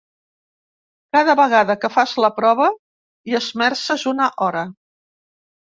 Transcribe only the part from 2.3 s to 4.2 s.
prova hi esmerces